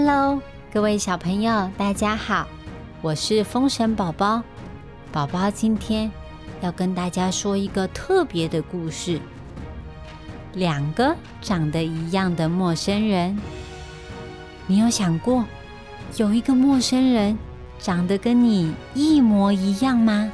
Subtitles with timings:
[0.00, 0.40] Hello，
[0.72, 2.46] 各位小朋友，大家好，
[3.02, 4.44] 我是风神宝宝。
[5.10, 6.08] 宝宝今天
[6.60, 9.20] 要跟大家说一个特别的故事。
[10.52, 13.36] 两个长得一样的陌生人，
[14.68, 15.44] 你有想过
[16.16, 17.36] 有一个陌生人
[17.80, 20.30] 长得跟你一模一样吗？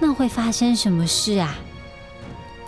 [0.00, 1.54] 那会发生什么事啊？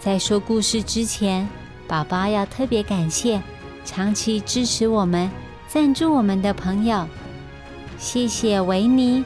[0.01, 1.49] 在说故事之前，
[1.89, 3.43] 宝宝要特别感谢
[3.85, 5.29] 长期支持我们。
[5.73, 7.07] 赞助我们的朋友，
[7.97, 9.25] 谢谢维尼、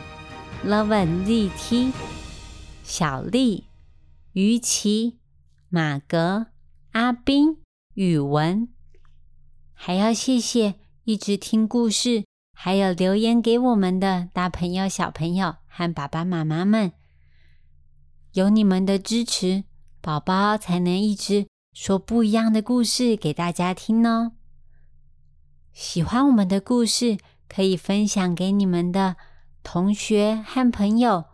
[0.62, 1.90] Loven、立 T、
[2.82, 3.64] 小丽、
[4.34, 5.16] 于琪、
[5.70, 6.48] 马格、
[6.92, 7.56] 阿斌、
[7.94, 8.68] 宇文，
[9.72, 16.92] 还要谢谢一直听故事还有留言给我们的大朋友、小朋友和爸爸妈妈们。
[18.34, 19.64] 有你们的支持，
[20.02, 24.32] 宝宝才能一直说不一样的故事给大家听哦。
[25.74, 29.16] 喜欢我们的故事，可以分享给你们的
[29.64, 31.24] 同学和朋友，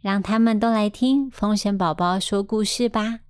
[0.00, 3.20] 让他们都来听风神宝宝说故事吧。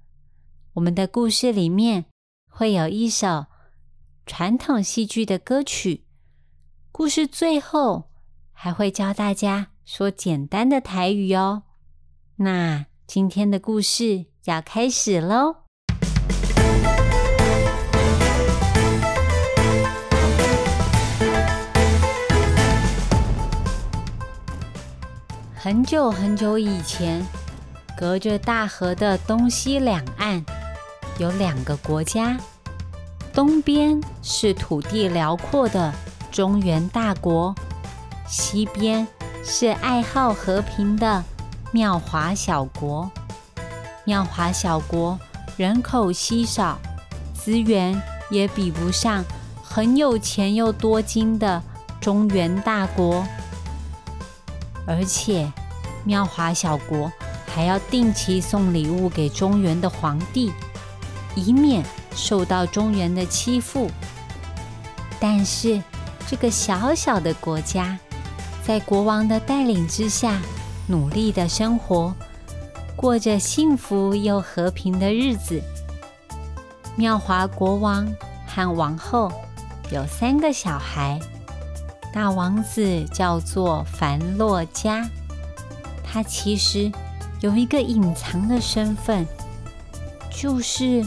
[0.75, 2.05] 我们的故事里面
[2.47, 3.47] 会有一首
[4.27, 6.05] 传统戏剧的歌曲，
[6.92, 8.11] 故事最后
[8.53, 11.62] 还会教大家说简单的台语哦。
[12.36, 15.64] 那今天的故事要开始喽！
[25.65, 27.25] 很久很久以前，
[27.97, 30.45] 隔着大河的东西两岸
[31.17, 32.37] 有两个国家。
[33.33, 35.91] 东边是土地辽阔的
[36.31, 37.55] 中原大国，
[38.29, 39.09] 西边
[39.42, 41.25] 是爱好和平的
[41.73, 43.11] 妙华小国。
[44.05, 45.19] 妙华小国
[45.57, 46.79] 人口稀少，
[47.33, 47.98] 资源
[48.30, 49.24] 也比不上
[49.63, 51.63] 很有钱又多金的
[52.03, 53.24] 中原大国。
[54.86, 55.50] 而且，
[56.05, 57.11] 妙华小国
[57.46, 60.52] 还要定期送礼物给中原的皇帝，
[61.34, 61.83] 以免
[62.14, 63.90] 受到中原的欺负。
[65.18, 65.83] 但是，
[66.27, 67.98] 这个小小的国家，
[68.62, 70.39] 在国王的带领之下，
[70.86, 72.14] 努力的生活，
[72.94, 75.62] 过着幸福又和平的日子。
[76.96, 78.06] 妙华国王
[78.46, 79.33] 和王后
[79.90, 81.18] 有三个小孩。
[82.14, 85.05] 大王子叫做凡洛加，
[86.05, 86.92] 他其实
[87.41, 89.27] 有一个隐藏的身份，
[90.30, 91.05] 就是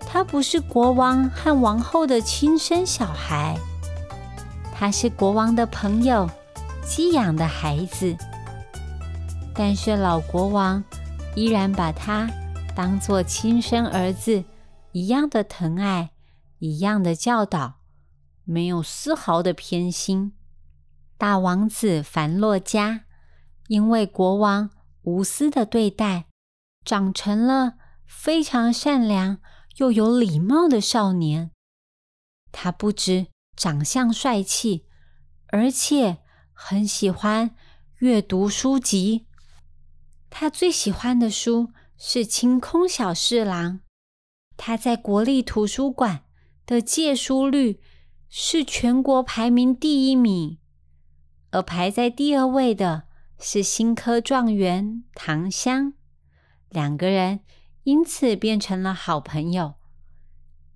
[0.00, 3.56] 他不是国王和王后的亲生小孩，
[4.74, 6.28] 他是国王的朋友
[6.84, 8.16] 寄养的孩子。
[9.54, 10.82] 但是老国王
[11.36, 12.28] 依然把他
[12.74, 14.42] 当做亲生儿子
[14.90, 16.10] 一样的疼爱，
[16.58, 17.74] 一样的教导，
[18.42, 20.32] 没有丝毫的偏心。
[21.18, 23.04] 大王子凡洛加
[23.66, 24.70] 因为国王
[25.02, 26.28] 无私的对待，
[26.84, 27.74] 长成了
[28.06, 29.40] 非常善良
[29.78, 31.50] 又有礼貌的少年。
[32.52, 34.86] 他不止长相帅气，
[35.48, 36.18] 而且
[36.52, 37.56] 很喜欢
[37.98, 39.26] 阅读书籍。
[40.30, 43.72] 他最喜欢的书是《清空小侍郎》。
[44.56, 46.24] 他在国立图书馆
[46.64, 47.80] 的借书率
[48.28, 50.58] 是全国排名第一名。
[51.50, 53.04] 而排在第二位的
[53.38, 55.94] 是新科状元唐香，
[56.68, 57.40] 两个人
[57.84, 59.76] 因此变成了好朋友。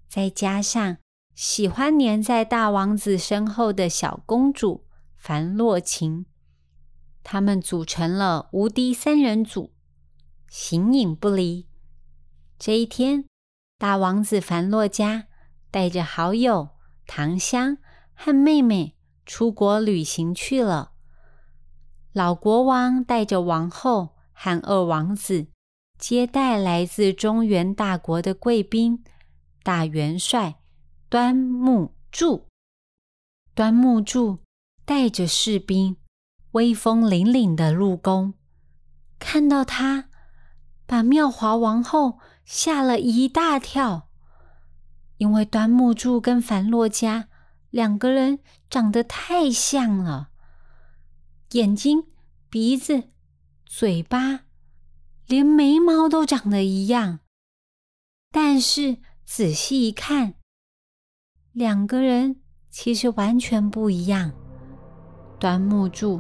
[0.09, 0.99] 再加上
[1.35, 6.27] 喜欢黏在大王子身后的小公主樊洛琴，
[7.23, 9.73] 他们组成了无敌三人组，
[10.49, 11.67] 形影不离。
[12.59, 13.25] 这一天，
[13.77, 15.27] 大王子樊洛家
[15.71, 16.71] 带着好友
[17.07, 17.79] 唐香
[18.15, 18.97] 和妹妹。
[19.25, 20.93] 出国旅行去了。
[22.13, 25.47] 老国王带着王后和二王子
[25.99, 29.03] 接待来自中原大国的贵宾
[29.63, 30.57] 大元帅
[31.09, 32.47] 端木柱。
[33.55, 34.41] 端木柱
[34.85, 35.97] 带着士兵
[36.53, 38.35] 威风凛凛的入宫，
[39.19, 40.11] 看到他，
[40.87, 44.09] 把妙华王后吓了一大跳，
[45.17, 47.29] 因为端木柱跟樊洛家。
[47.71, 48.41] 两个人
[48.73, 50.31] 长得太像了，
[51.51, 52.05] 眼睛、
[52.49, 53.11] 鼻子、
[53.67, 54.45] 嘴巴，
[55.27, 57.19] 连眉毛都长得一样。
[58.31, 58.97] 但是
[59.27, 60.37] 仔细一看，
[61.53, 62.41] 两个人
[62.71, 64.33] 其实完全不一样。
[65.39, 66.19] 端木柱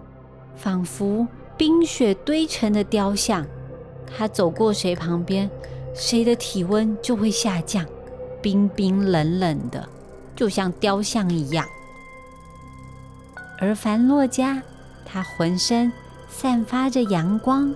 [0.55, 1.27] 仿佛
[1.57, 3.47] 冰雪堆成的雕像，
[4.07, 5.51] 他走过谁旁边，
[5.95, 7.87] 谁的体温就会下降，
[8.43, 9.89] 冰冰冷冷的。
[10.37, 11.67] 就像雕像一样，
[13.63, 14.61] 而凡洛迦，
[15.05, 15.93] 他浑身
[16.29, 17.73] 散发着阳光，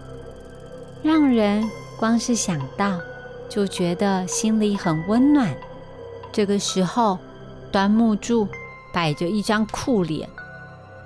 [1.00, 2.98] 让人光是想到
[3.48, 5.56] 就觉得心里很温暖。
[6.32, 7.20] 这个时候，
[7.70, 8.48] 端木柱
[8.92, 10.28] 摆着一张酷脸，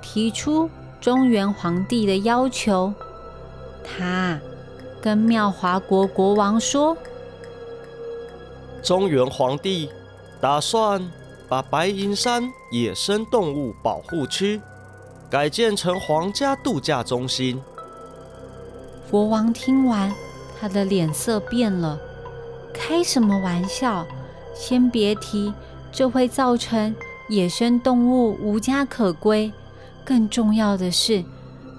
[0.01, 2.95] 提出中原皇帝的要求。
[3.85, 4.41] 他
[5.03, 6.97] 跟妙华国国王说
[8.83, 9.91] ：“中原皇帝
[10.41, 11.13] 打算
[11.51, 14.59] 把白银山野生动物保护区。”
[15.31, 17.63] 改建成皇家度假中心。
[19.09, 20.13] 国王听完，
[20.59, 21.97] 他的脸色变了。
[22.75, 24.05] 开什么玩笑？
[24.57, 25.55] 先别提，
[25.93, 26.93] 这会造成
[27.29, 29.53] 野生动物无家可归。
[30.05, 31.25] 更重要的是，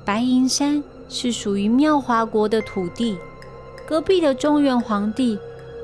[0.05, 3.17] 白银山是属于妙华国的土地，
[3.85, 5.37] 隔壁的中原皇帝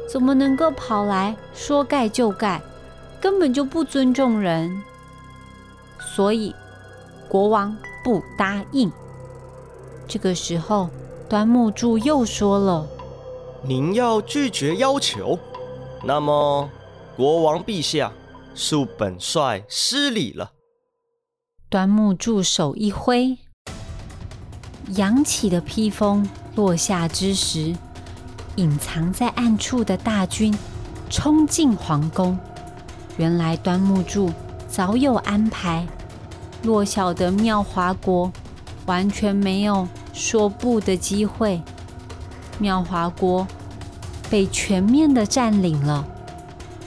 [0.10, 2.62] 怎么能够跑来说盖就盖？
[3.20, 4.82] 根本就不尊重人。
[6.00, 6.56] 所以。
[7.30, 8.92] 国王不答应。
[10.08, 10.90] 这个时候，
[11.30, 12.88] 端木柱又说了
[13.62, 15.38] ：“您要拒绝要求，
[16.04, 16.70] 那么
[17.16, 18.12] 国王陛下
[18.56, 20.52] 恕本帅失礼了。”
[21.70, 23.38] 端木柱手一挥，
[24.96, 27.76] 扬起的披风落下之时，
[28.56, 30.58] 隐藏在暗处的大军
[31.10, 32.40] 冲进皇宫。
[33.18, 34.32] 原来端木柱
[34.70, 35.86] 早有安排。
[36.62, 38.32] 弱小的妙华国
[38.86, 41.62] 完全没有说不的机会，
[42.60, 43.48] 妙华国
[44.30, 46.06] 被全面的占领了，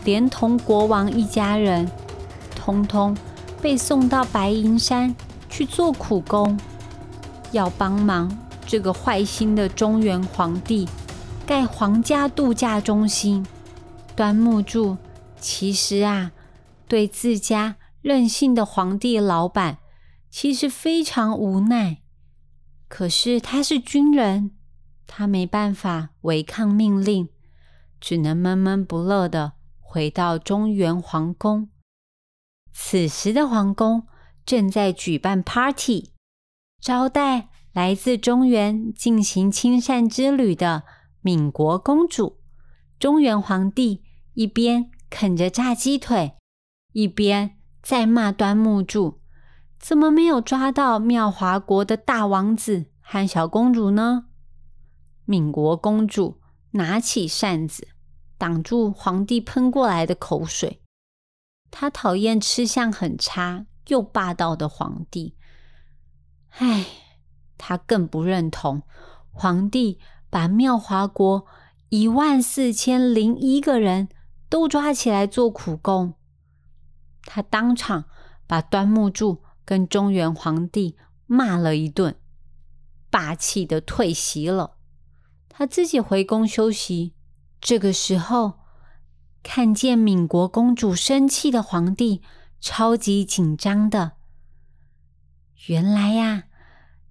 [0.04, 1.90] 连同国王一家人，
[2.54, 3.16] 通通
[3.62, 5.14] 被送到白银山
[5.48, 6.58] 去做苦工，
[7.52, 10.88] 要帮忙这个坏心的中原皇帝
[11.46, 13.46] 盖皇家度假中心。
[14.16, 14.96] 端木柱
[15.40, 16.32] 其实啊，
[16.86, 17.76] 对自家。
[18.02, 19.78] 任性的皇帝老板
[20.30, 22.02] 其实非常无奈，
[22.88, 24.52] 可是他是军人，
[25.06, 27.28] 他没办法违抗命令，
[28.00, 31.68] 只能闷闷不乐的回到中原皇宫。
[32.72, 34.06] 此时的皇宫
[34.46, 36.12] 正在举办 party，
[36.80, 40.84] 招待来自中原进行亲善之旅的
[41.20, 42.38] 闽国公主。
[42.98, 44.02] 中原皇帝
[44.34, 46.36] 一边啃着炸鸡腿，
[46.92, 47.59] 一边。
[47.82, 49.20] 在骂端木柱，
[49.78, 54.26] 怎么没有抓到妙华国的大王子和小公主呢？
[55.24, 56.40] 闽国公主
[56.72, 57.88] 拿起扇子
[58.36, 60.82] 挡住皇帝喷过来的口水。
[61.70, 65.36] 她讨厌吃相很差又霸道的皇帝。
[66.50, 66.86] 唉，
[67.56, 68.82] 她更不认同
[69.30, 69.98] 皇帝
[70.28, 71.46] 把妙华国
[71.88, 74.08] 一万四千零一个人
[74.48, 76.14] 都抓起来做苦工。
[77.32, 78.06] 他当场
[78.48, 80.96] 把端木柱跟中原皇帝
[81.26, 82.16] 骂了一顿，
[83.08, 84.78] 霸气的退席了。
[85.48, 87.14] 他自己回宫休息。
[87.60, 88.54] 这个时候，
[89.44, 92.20] 看见闽国公主生气的皇帝，
[92.60, 94.14] 超级紧张的。
[95.68, 96.46] 原来呀，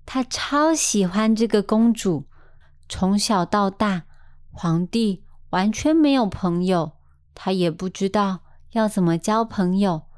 [0.05, 2.27] 他超喜欢这个公主。
[2.89, 4.03] 从小到大，
[4.51, 6.97] 皇帝完全没有朋友，
[7.33, 8.41] 他也不知道。
[8.71, 10.08] 要怎么交朋友？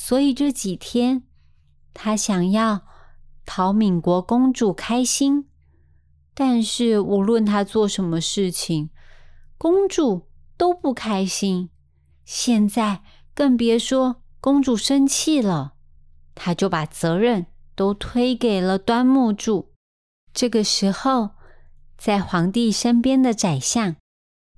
[0.00, 1.24] 所以这几天，
[1.92, 2.86] 他想要
[3.44, 5.48] 讨闽国公主开心，
[6.34, 8.90] 但是无论他做什么事情，
[9.58, 11.70] 公主都不开心。
[12.24, 13.02] 现在
[13.34, 15.74] 更别说公主生气了，
[16.36, 19.72] 他就把责任都推给了端木柱。
[20.32, 21.30] 这个时候，
[21.98, 23.96] 在皇帝身边的宰相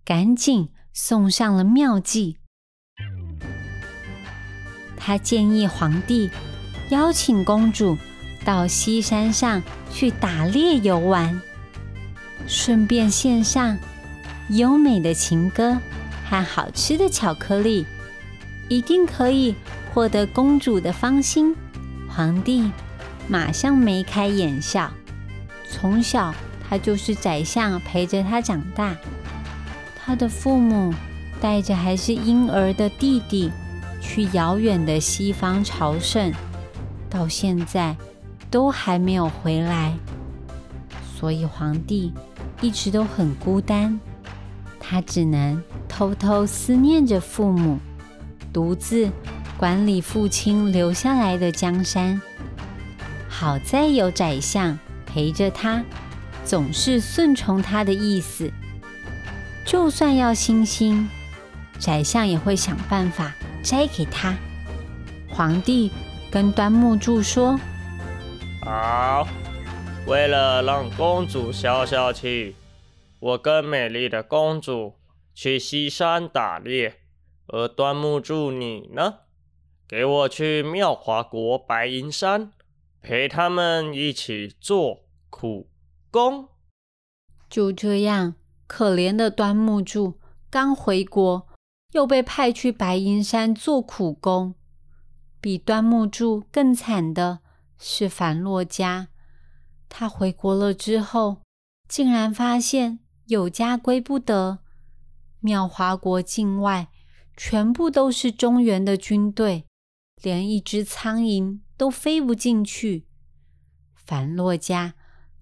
[0.04, 2.39] 赶紧送上了妙计。
[5.00, 6.30] 他建议皇帝
[6.90, 7.96] 邀请公主
[8.44, 11.40] 到西山上去打猎游玩，
[12.46, 13.78] 顺便献上
[14.50, 15.78] 优美的情歌
[16.28, 17.86] 和好吃的巧克力，
[18.68, 19.54] 一定可以
[19.92, 21.56] 获得公主的芳心。
[22.08, 22.70] 皇帝
[23.26, 24.90] 马上眉开眼笑。
[25.68, 26.34] 从小
[26.68, 28.96] 他就是宰相陪着他长大，
[29.96, 30.92] 他的父母
[31.40, 33.50] 带着还是婴儿的弟弟。
[34.00, 36.32] 去遥远的西方朝圣，
[37.08, 37.96] 到现在
[38.50, 39.94] 都还没有回来，
[41.16, 42.12] 所以皇帝
[42.60, 44.00] 一直都很孤单。
[44.78, 47.78] 他只能偷偷思念着父母，
[48.52, 49.08] 独自
[49.56, 52.20] 管理父亲留下来的江山。
[53.28, 54.76] 好在有宰相
[55.06, 55.84] 陪着他，
[56.44, 58.50] 总是顺从他的意思。
[59.64, 61.08] 就算要星星，
[61.78, 63.32] 宰相也会想办法。
[63.62, 64.36] 摘给他，
[65.28, 65.90] 皇帝
[66.30, 67.58] 跟端木柱说
[68.64, 69.28] ：“好，
[70.06, 72.56] 为了让公主消消气，
[73.20, 74.94] 我跟美丽的公主
[75.34, 76.96] 去西山打猎。
[77.52, 79.18] 而端木柱，你呢？
[79.88, 82.52] 给我去妙华国白银山，
[83.02, 85.68] 陪他们一起做苦
[86.10, 86.48] 工。”
[87.50, 88.36] 就这样，
[88.68, 91.48] 可怜的端木柱刚回国，
[91.92, 94.54] 又被派去白银山做苦工。
[95.40, 97.40] 比端木柱更惨的
[97.78, 99.08] 是樊洛家，
[99.88, 101.42] 他回国了之后，
[101.88, 104.58] 竟然发现有家归不得。
[105.40, 106.88] 妙华国境外
[107.36, 109.64] 全部都是中原的军队，
[110.22, 113.06] 连一只苍蝇都飞不进去。
[113.94, 114.94] 樊洛家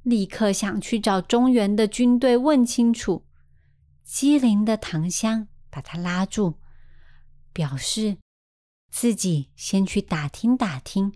[0.04, 3.24] 立刻想去找中原的军队问清楚，
[4.04, 6.58] 机灵的唐香把他拉住，
[7.52, 8.18] 表示。
[8.90, 11.12] 自己先去打听打听，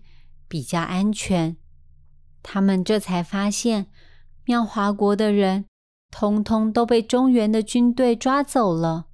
[0.47, 1.57] 比较安全。
[2.43, 3.89] 他们这才发现，
[4.45, 5.65] 妙华国的人
[6.11, 9.07] 通通都被中原的军队抓走了。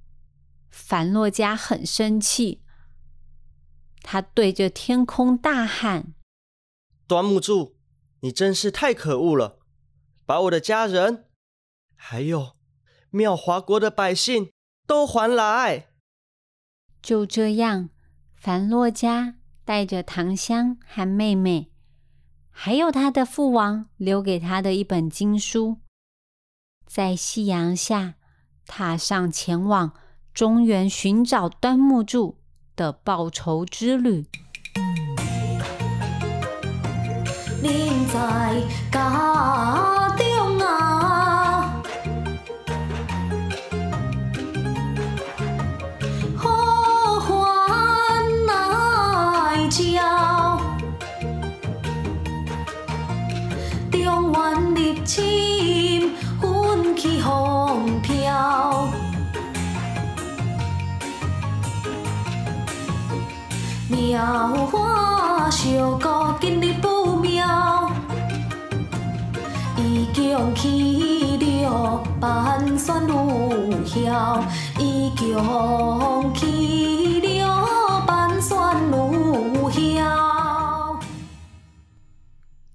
[0.68, 2.62] 樊洛家很生气，
[4.02, 6.12] 他对着天空大喊
[7.08, 7.78] ：“端木柱，
[8.20, 9.58] 你真是太可恶了！
[10.26, 11.30] 把我的家人，
[11.96, 12.58] 还有
[13.08, 14.52] 妙华国的百姓
[14.90, 15.86] 都还来！”
[17.00, 17.90] 就这样。
[18.34, 21.70] 樊洛家带着唐香和妹妹，
[22.50, 25.76] 还有他的父王留给他的一本经书，
[26.86, 28.14] 在夕阳下
[28.66, 29.92] 踏上前往
[30.34, 32.38] 中原寻找端木柱
[32.74, 34.26] 的报仇之旅。
[63.88, 66.08] 妙花小姑
[66.40, 67.90] 今日不妙，
[69.76, 74.44] 已经去了万山路晓，
[74.78, 75.36] 已经
[76.34, 79.80] 去了万山路晓。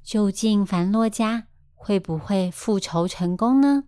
[0.04, 1.46] 究竟凡洛家
[1.86, 3.84] 会不会复仇成功呢？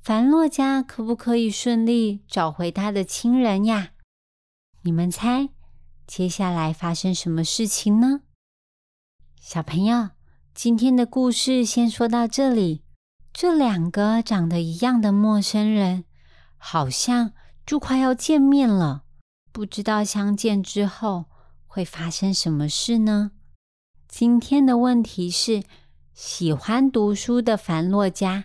[0.00, 3.94] 樊洛家可不可以顺利找回他的亲人呀？
[4.82, 5.48] 你们猜？
[6.06, 8.20] 接下来发生什么事情呢？
[9.40, 10.10] 小朋友，
[10.54, 12.84] 今天的故事先说到这里。
[13.32, 16.04] 这两个长得一样的陌生人，
[16.56, 17.32] 好像
[17.66, 19.02] 就快要见面了。
[19.50, 21.24] 不知道相见之后
[21.66, 23.32] 会发生什么事呢？
[24.06, 25.64] 今天的问题是：
[26.14, 28.44] 喜欢读书的凡洛家，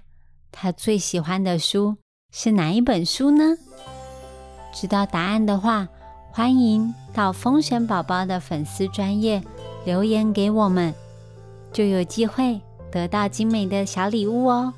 [0.52, 1.98] 他最喜欢的书
[2.32, 3.56] 是哪一本书呢？
[4.74, 5.88] 知道答案的话。
[6.32, 9.44] 欢迎到风神宝宝的粉丝专业
[9.84, 10.94] 留言给我们，
[11.74, 12.62] 就有机会
[12.92, 14.74] 得到精美的小礼物哦。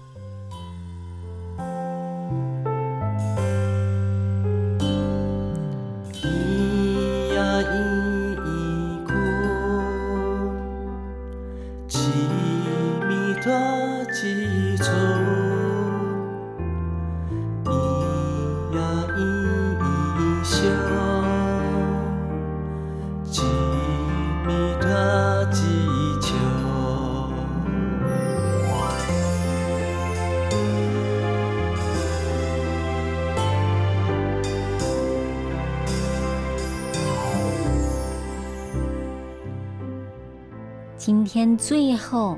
[41.34, 42.38] 天最后，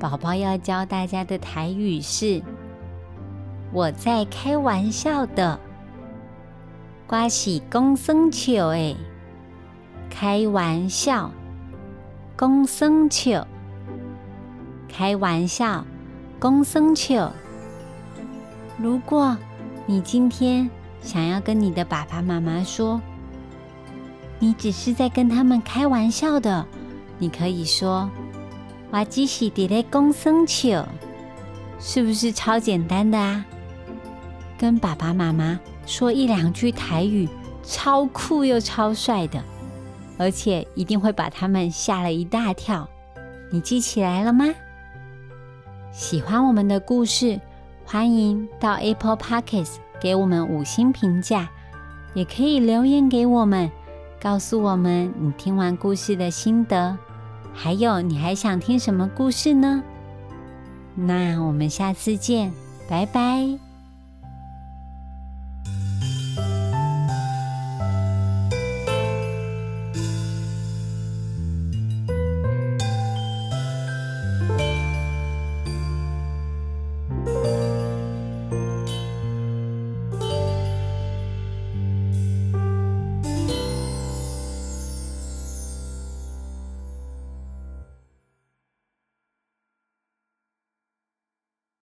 [0.00, 2.42] 宝宝要教大家的台语是：
[3.70, 5.60] 我在开玩笑的，
[7.06, 8.96] 瓜喜公生球哎，
[10.08, 11.30] 开玩笑，
[12.34, 13.46] 公生球，
[14.88, 15.84] 开玩笑，
[16.40, 17.30] 公生球。
[18.78, 19.36] 如果
[19.84, 20.70] 你今天
[21.02, 22.98] 想要跟你的爸爸妈妈说，
[24.38, 26.66] 你只是在跟他们开玩笑的。
[27.18, 28.10] 你可以说
[28.90, 30.86] “我只是伫咧讲生笑”，
[31.80, 33.44] 是不是超简单的啊？
[34.56, 37.28] 跟爸爸妈妈说一两句台语，
[37.62, 39.42] 超酷又超帅的，
[40.16, 42.88] 而且一定会把他们吓了一大跳。
[43.50, 44.46] 你记起来了吗？
[45.92, 47.40] 喜欢我们的故事，
[47.84, 51.48] 欢迎到 Apple Pockets 给我们五星评价，
[52.14, 53.70] 也可以留言给我们。
[54.24, 56.96] 告诉我们你听完故事的心得，
[57.52, 59.82] 还有你还想听什么故事呢？
[60.94, 62.50] 那我们下次见，
[62.88, 63.73] 拜拜。